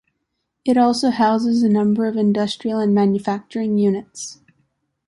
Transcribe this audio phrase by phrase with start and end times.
[0.65, 4.39] It also houses a number of industrial and manufacturing units.